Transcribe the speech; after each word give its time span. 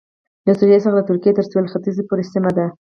له 0.47 0.53
سوریې 0.59 0.79
څخه 0.85 0.97
د 0.99 1.07
ترکیې 1.09 1.31
تر 1.37 1.45
سوېل 1.49 1.65
ختیځ 1.71 1.95
پورې 2.09 2.23
سیمه 2.33 2.51
ده 2.57 2.65